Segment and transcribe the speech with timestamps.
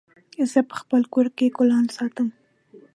[0.51, 2.27] زه په خپل کور کي ګلان ساتم